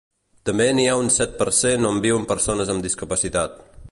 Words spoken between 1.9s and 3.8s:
on viuen persones amb discapacitat.